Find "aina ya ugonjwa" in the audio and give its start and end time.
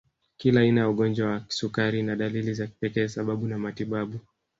0.61-1.31